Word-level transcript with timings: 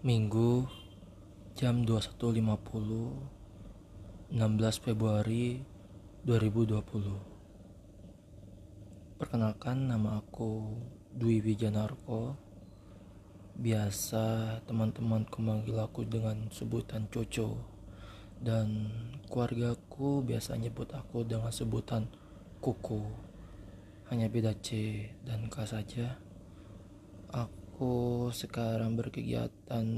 Minggu 0.00 0.64
jam 1.60 1.84
21.50 1.84 2.32
16 4.32 4.80
Februari 4.80 5.60
2020 6.24 9.20
Perkenalkan 9.20 9.92
nama 9.92 10.24
aku 10.24 10.72
Dwi 11.12 11.44
Wijanarko. 11.44 12.32
Biasa 13.60 14.56
teman-temanku 14.64 15.44
manggil 15.44 15.76
aku 15.76 16.08
dengan 16.08 16.48
sebutan 16.48 17.04
Coco. 17.12 17.60
Dan 18.40 18.88
keluargaku 19.28 20.24
biasa 20.24 20.56
nyebut 20.56 20.96
aku 20.96 21.28
dengan 21.28 21.52
sebutan 21.52 22.08
Kuku. 22.64 23.04
Hanya 24.08 24.32
beda 24.32 24.56
C 24.64 25.12
dan 25.28 25.52
K 25.52 25.68
saja. 25.68 26.16
Aku 27.36 27.59
Aku 27.80 28.28
sekarang 28.28 28.92
berkegiatan 28.92 29.88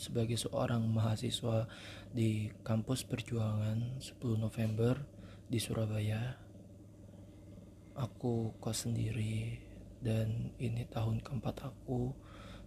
sebagai 0.00 0.40
seorang 0.40 0.88
mahasiswa 0.88 1.68
di 2.08 2.48
kampus 2.64 3.04
perjuangan 3.04 4.00
10 4.00 4.40
November 4.40 5.04
di 5.44 5.60
Surabaya. 5.60 6.32
Aku 7.92 8.56
kos 8.56 8.88
sendiri 8.88 9.52
dan 10.00 10.56
ini 10.56 10.88
tahun 10.88 11.20
keempat 11.20 11.60
aku 11.60 12.16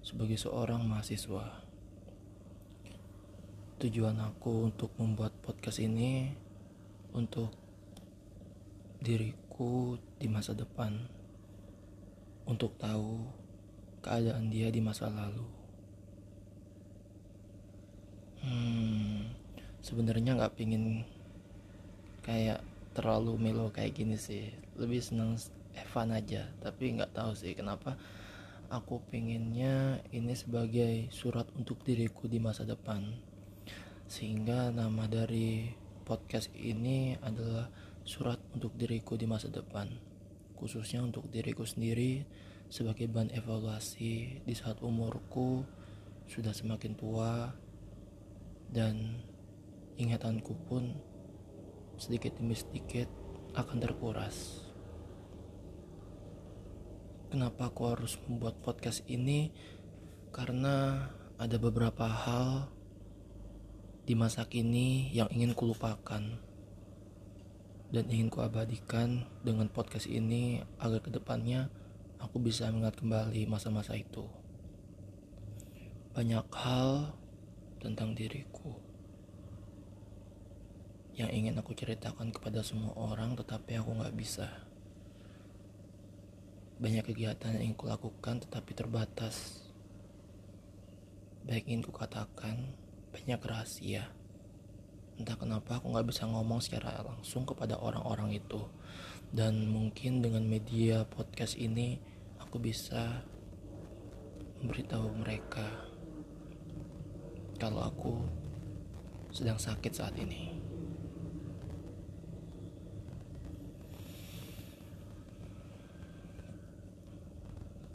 sebagai 0.05 0.37
seorang 0.37 0.85
mahasiswa. 0.85 1.65
Tujuan 3.81 4.21
aku 4.21 4.69
untuk 4.69 4.93
membuat 5.01 5.33
podcast 5.41 5.81
ini 5.81 6.29
untuk 7.17 7.57
diriku 9.01 9.97
di 10.21 10.29
masa 10.29 10.53
depan 10.53 11.09
untuk 12.45 12.77
tahu 12.77 13.38
keadaan 14.01 14.51
dia 14.51 14.71
di 14.71 14.81
masa 14.83 15.11
lalu. 15.11 15.45
Hmm, 18.39 19.29
sebenarnya 19.83 20.39
nggak 20.39 20.55
pingin 20.55 21.03
kayak 22.23 22.63
terlalu 22.95 23.35
melo 23.35 23.71
kayak 23.71 23.95
gini 23.95 24.15
sih. 24.15 24.51
Lebih 24.79 25.03
senang 25.03 25.35
Evan 25.75 26.11
aja, 26.11 26.47
tapi 26.59 26.95
nggak 26.95 27.15
tahu 27.15 27.31
sih 27.35 27.55
kenapa 27.55 27.95
aku 28.69 29.01
pinginnya 29.09 29.97
ini 30.13 30.37
sebagai 30.37 31.09
surat 31.09 31.49
untuk 31.57 31.81
diriku 31.81 32.29
di 32.29 32.37
masa 32.37 32.63
depan. 32.63 33.01
Sehingga 34.09 34.73
nama 34.73 35.05
dari 35.05 35.69
podcast 36.05 36.49
ini 36.57 37.13
adalah 37.21 37.69
surat 38.05 38.41
untuk 38.57 38.73
diriku 38.73 39.13
di 39.13 39.29
masa 39.29 39.53
depan, 39.53 39.89
khususnya 40.57 41.05
untuk 41.05 41.29
diriku 41.29 41.61
sendiri 41.65 42.25
sebagai 42.69 43.09
bahan 43.09 43.33
evaluasi 43.33 44.45
di 44.45 44.53
saat 44.53 44.77
umurku 44.85 45.65
sudah 46.29 46.53
semakin 46.53 46.93
tua 46.93 47.49
dan 48.69 49.25
ingatanku 49.97 50.53
pun 50.69 50.93
sedikit 51.97 52.37
demi 52.37 52.53
sedikit 52.53 53.09
akan 53.57 53.77
terkuras. 53.81 54.63
Kenapa 57.33 57.73
aku 57.73 57.89
harus 57.89 58.17
membuat 58.25 58.61
podcast 58.61 59.01
ini? 59.09 59.49
Karena 60.29 61.09
ada 61.41 61.57
beberapa 61.57 62.05
hal 62.05 62.69
di 64.05 64.13
masa 64.13 64.45
kini 64.45 65.09
yang 65.13 65.29
ingin 65.33 65.53
kulupakan 65.57 66.41
dan 67.89 68.05
ingin 68.09 68.29
kuabadikan 68.29 69.25
dengan 69.41 69.69
podcast 69.69 70.05
ini 70.05 70.61
agar 70.77 71.01
ke 71.01 71.09
depannya 71.09 71.69
aku 72.19 72.37
bisa 72.43 72.67
mengingat 72.69 72.99
kembali 72.99 73.47
masa-masa 73.47 73.95
itu. 73.95 74.27
Banyak 76.13 76.45
hal 76.51 77.15
tentang 77.79 78.11
diriku 78.11 78.75
yang 81.19 81.31
ingin 81.35 81.59
aku 81.59 81.75
ceritakan 81.75 82.31
kepada 82.31 82.63
semua 82.63 82.95
orang 82.95 83.35
tetapi 83.35 83.75
aku 83.75 83.91
nggak 83.91 84.15
bisa. 84.15 84.47
Banyak 86.79 87.11
kegiatan 87.11 87.59
yang 87.59 87.71
ingin 87.71 87.79
kulakukan 87.79 88.39
tetapi 88.47 88.71
terbatas. 88.71 89.67
Baik 91.43 91.67
ingin 91.67 91.83
kukatakan, 91.83 92.71
banyak 93.11 93.39
rahasia. 93.43 94.18
Entah 95.19 95.35
kenapa 95.35 95.83
aku 95.83 95.91
nggak 95.91 96.07
bisa 96.07 96.23
ngomong 96.31 96.63
secara 96.63 97.03
langsung 97.03 97.43
kepada 97.43 97.75
orang-orang 97.75 98.39
itu 98.39 98.63
dan 99.29 99.67
mungkin 99.69 100.23
dengan 100.25 100.41
media 100.47 101.05
podcast 101.05 101.59
ini 101.59 101.99
aku 102.41 102.57
bisa 102.57 103.21
memberitahu 104.63 105.11
mereka 105.19 105.67
kalau 107.59 107.83
aku 107.83 108.13
sedang 109.29 109.59
sakit 109.59 109.91
saat 109.93 110.15
ini. 110.17 110.55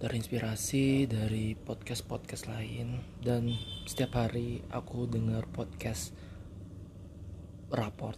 Terinspirasi 0.04 1.08
dari 1.08 1.56
podcast-podcast 1.56 2.52
lain 2.52 3.00
dan 3.24 3.48
setiap 3.88 4.20
hari 4.20 4.60
aku 4.68 5.08
dengar 5.08 5.48
podcast 5.48 6.12
raport 7.74 8.16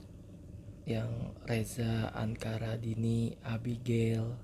yang 0.86 1.34
Reza, 1.48 2.12
Ankara, 2.14 2.78
Dini, 2.78 3.34
Abigail. 3.42 4.38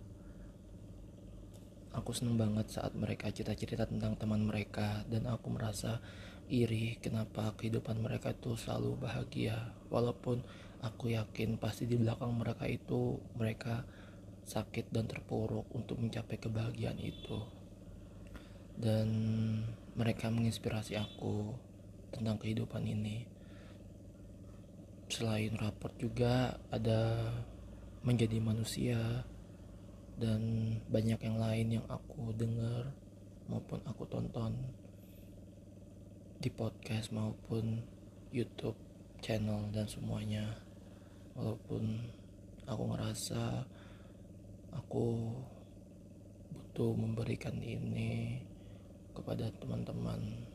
Aku 1.92 2.16
seneng 2.16 2.40
banget 2.40 2.72
saat 2.72 2.96
mereka 2.96 3.28
cerita-cerita 3.28 3.84
tentang 3.84 4.16
teman 4.16 4.42
mereka 4.42 5.04
dan 5.12 5.28
aku 5.28 5.52
merasa 5.52 6.00
iri 6.48 6.96
kenapa 6.98 7.52
kehidupan 7.60 8.00
mereka 8.00 8.32
itu 8.32 8.56
selalu 8.56 8.96
bahagia. 9.04 9.76
Walaupun 9.92 10.40
aku 10.80 11.12
yakin 11.12 11.60
pasti 11.60 11.84
di 11.84 12.00
belakang 12.00 12.32
mereka 12.32 12.64
itu 12.64 13.20
mereka 13.36 13.84
sakit 14.48 14.90
dan 14.90 15.06
terpuruk 15.06 15.68
untuk 15.76 16.00
mencapai 16.00 16.40
kebahagiaan 16.40 16.98
itu. 16.98 17.38
Dan 18.72 19.08
mereka 19.94 20.32
menginspirasi 20.32 20.96
aku 20.96 21.52
tentang 22.10 22.40
kehidupan 22.40 22.88
ini 22.88 23.31
selain 25.12 25.52
raport 25.60 25.92
juga 26.00 26.56
ada 26.72 27.28
menjadi 28.00 28.40
manusia 28.40 29.28
dan 30.16 30.40
banyak 30.88 31.20
yang 31.20 31.36
lain 31.36 31.68
yang 31.76 31.86
aku 31.92 32.32
dengar 32.32 32.96
maupun 33.44 33.84
aku 33.84 34.08
tonton 34.08 34.56
di 36.40 36.48
podcast 36.48 37.12
maupun 37.12 37.84
YouTube 38.32 38.80
channel 39.20 39.68
dan 39.68 39.84
semuanya. 39.84 40.56
Walaupun 41.36 42.08
aku 42.64 42.82
ngerasa 42.96 43.68
aku 44.72 45.28
butuh 46.56 46.96
memberikan 46.96 47.60
ini 47.60 48.40
kepada 49.12 49.52
teman-teman 49.60 50.48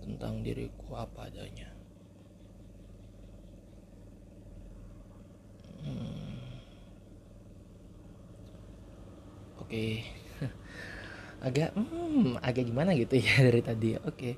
tentang 0.00 0.40
diriku 0.40 0.96
apa 0.96 1.28
adanya 1.28 1.71
okay. 9.72 10.04
agak 11.48 11.72
hmm, 11.72 12.38
agak 12.44 12.68
gimana 12.68 12.92
gitu 12.92 13.16
ya 13.16 13.40
dari 13.48 13.62
tadi 13.64 13.96
oke 13.96 14.12
okay. 14.12 14.34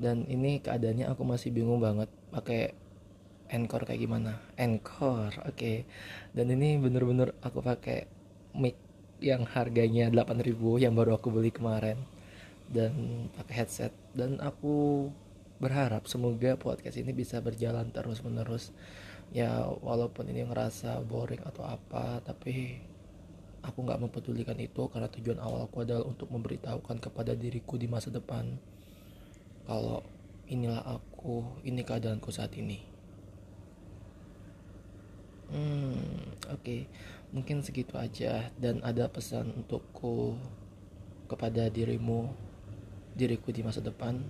dan 0.00 0.24
ini 0.26 0.64
keadaannya 0.64 1.06
aku 1.12 1.22
masih 1.22 1.52
bingung 1.52 1.78
banget 1.84 2.08
pakai 2.32 2.72
encore 3.52 3.84
kayak 3.84 4.00
gimana 4.00 4.40
encore 4.56 5.36
oke 5.44 5.54
okay. 5.54 5.84
dan 6.32 6.48
ini 6.48 6.80
bener-bener 6.80 7.36
aku 7.44 7.60
pakai 7.60 8.08
mic 8.56 8.74
yang 9.22 9.46
harganya 9.46 10.10
8000 10.10 10.82
yang 10.82 10.92
baru 10.96 11.16
aku 11.20 11.30
beli 11.30 11.54
kemarin 11.54 12.00
dan 12.72 13.28
pakai 13.36 13.54
headset 13.62 13.92
dan 14.16 14.40
aku 14.42 15.06
berharap 15.62 16.10
semoga 16.10 16.58
podcast 16.58 16.98
ini 16.98 17.14
bisa 17.14 17.38
berjalan 17.38 17.88
terus 17.94 18.24
menerus 18.26 18.74
ya 19.30 19.70
walaupun 19.70 20.26
ini 20.28 20.44
ngerasa 20.44 20.98
boring 21.06 21.40
atau 21.46 21.62
apa 21.62 22.18
tapi 22.26 22.82
Aku 23.64 23.80
nggak 23.80 24.00
mempedulikan 24.00 24.60
itu 24.60 24.86
karena 24.92 25.08
tujuan 25.08 25.40
awalku 25.40 25.80
adalah 25.80 26.04
untuk 26.04 26.28
memberitahukan 26.28 27.00
kepada 27.00 27.32
diriku 27.32 27.80
di 27.80 27.88
masa 27.88 28.12
depan 28.12 28.60
kalau 29.64 30.04
inilah 30.44 30.84
aku, 30.84 31.40
ini 31.64 31.80
keadaanku 31.80 32.28
saat 32.28 32.52
ini. 32.60 32.84
Hmm, 35.48 36.36
oke, 36.52 36.60
okay. 36.60 36.80
mungkin 37.32 37.64
segitu 37.64 37.96
aja 37.96 38.52
dan 38.60 38.84
ada 38.84 39.08
pesan 39.08 39.56
untukku 39.56 40.36
kepada 41.32 41.72
dirimu, 41.72 42.28
diriku 43.16 43.56
di 43.56 43.64
masa 43.64 43.80
depan. 43.80 44.20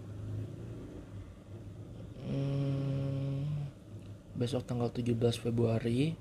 Hmm, 2.23 3.67
besok 4.39 4.63
tanggal 4.71 4.91
17 4.95 5.19
Februari 5.43 6.15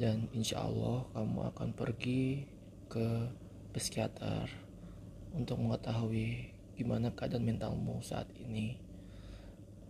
dan 0.00 0.28
insya 0.32 0.64
Allah 0.64 1.04
kamu 1.12 1.52
akan 1.52 1.68
pergi 1.76 2.48
ke 2.88 3.28
psikiater 3.76 4.48
untuk 5.32 5.60
mengetahui 5.60 6.52
gimana 6.76 7.12
keadaan 7.12 7.44
mentalmu 7.44 8.00
saat 8.00 8.28
ini. 8.40 8.76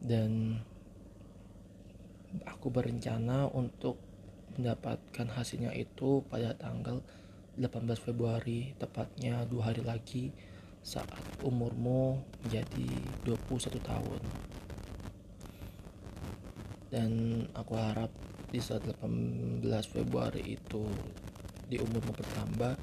Dan 0.03 0.59
aku 2.43 2.71
berencana 2.71 3.47
untuk 3.51 3.99
mendapatkan 4.59 5.29
hasilnya 5.33 5.73
itu 5.75 6.23
pada 6.27 6.55
tanggal 6.59 7.01
18 7.57 7.85
Februari 8.01 8.73
tepatnya 8.81 9.45
dua 9.45 9.73
hari 9.73 9.85
lagi 9.85 10.33
saat 10.83 11.23
umurmu 11.47 12.19
menjadi 12.43 12.91
21 13.25 13.79
tahun. 13.81 14.23
Dan 16.93 17.11
aku 17.57 17.73
harap 17.79 18.11
di 18.53 18.61
saat 18.61 18.85
18 18.85 19.65
Februari 19.89 20.61
itu 20.61 20.85
di 21.73 21.81
umurmu 21.81 22.13
bertambah 22.13 22.77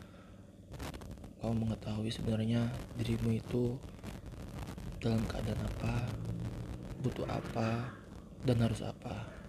kau 1.39 1.53
mengetahui 1.53 2.09
sebenarnya 2.09 2.67
dirimu 2.97 3.37
itu 3.37 3.77
dalam 4.97 5.21
keadaan 5.29 5.61
apa 5.61 6.09
butuh 7.05 7.29
apa 7.29 7.93
dan 8.43 8.57
harus 8.65 8.81
apa 8.81 9.39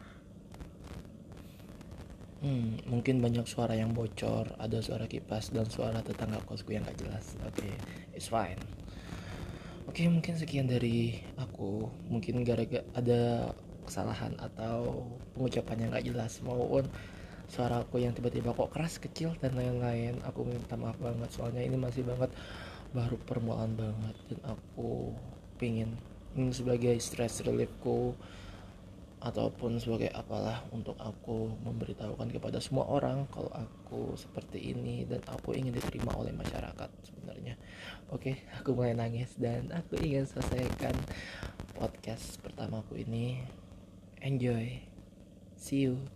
Hmm, 2.41 2.81
mungkin 2.89 3.21
banyak 3.21 3.45
suara 3.45 3.77
yang 3.77 3.93
bocor, 3.93 4.57
ada 4.57 4.81
suara 4.81 5.05
kipas 5.05 5.53
dan 5.53 5.69
suara 5.69 6.01
tetangga 6.01 6.41
kosku 6.49 6.73
yang 6.73 6.89
gak 6.89 6.97
jelas. 6.97 7.37
Oke, 7.45 7.69
okay, 7.69 7.75
it's 8.17 8.33
fine. 8.33 8.57
Oke, 9.85 10.01
okay, 10.01 10.07
mungkin 10.09 10.41
sekian 10.41 10.65
dari 10.65 11.21
aku. 11.37 11.93
Mungkin 12.09 12.41
gara-gara 12.41 12.81
ada 12.97 13.53
kesalahan 13.91 14.39
atau 14.39 15.11
pengucapan 15.35 15.77
yang 15.83 15.91
gak 15.91 16.07
jelas. 16.07 16.33
Maupun 16.47 16.87
suara 17.51 17.83
aku 17.83 17.99
yang 17.99 18.15
tiba-tiba 18.15 18.55
kok 18.55 18.71
keras 18.71 19.03
kecil 19.03 19.35
dan 19.43 19.59
lain-lain. 19.59 20.23
Aku 20.31 20.47
minta 20.47 20.79
maaf 20.79 20.95
banget 21.03 21.35
soalnya 21.35 21.67
ini 21.67 21.75
masih 21.75 22.07
banget 22.07 22.31
baru 22.95 23.19
permulaan 23.27 23.75
banget. 23.75 24.15
Dan 24.31 24.39
aku 24.47 25.11
pingin 25.59 25.99
ini 26.39 26.55
sebagai 26.55 26.95
stress 27.03 27.43
reliefku 27.43 28.15
ataupun 29.21 29.77
sebagai 29.77 30.09
apalah 30.17 30.65
untuk 30.73 30.97
aku 30.97 31.53
memberitahukan 31.61 32.33
kepada 32.33 32.57
semua 32.57 32.89
orang 32.89 33.29
kalau 33.29 33.53
aku 33.53 34.17
seperti 34.17 34.73
ini 34.73 35.05
dan 35.05 35.21
aku 35.29 35.53
ingin 35.53 35.77
diterima 35.77 36.17
oleh 36.17 36.33
masyarakat 36.33 36.89
sebenarnya. 37.05 37.61
Oke 38.09 38.49
aku 38.57 38.73
mulai 38.73 38.97
nangis 38.97 39.37
dan 39.37 39.69
aku 39.77 40.01
ingin 40.01 40.25
selesaikan 40.25 40.97
podcast 41.77 42.41
pertamaku 42.41 43.05
ini 43.05 43.45
enjoy. 44.23 44.83
See 45.57 45.77
you 45.77 46.09